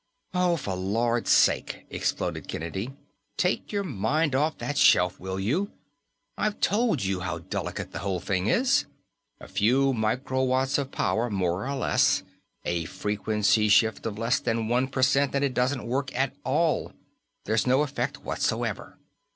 [0.33, 2.89] "Oh, for Lord's sake!" exploded Kennedy.
[3.37, 5.69] "Take your mind off that shelf, will you?
[6.39, 8.85] I've told you how delicate the whole thing is.
[9.39, 12.23] A few microwatts of power more or less,
[12.65, 16.93] a frequency shift of less than one percent, and it doesn't work at all.
[17.45, 18.97] There's no effect whatsoever."